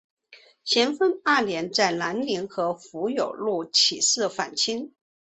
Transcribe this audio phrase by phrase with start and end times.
[0.63, 4.95] 咸丰二年在南宁和胡有禄起事反清。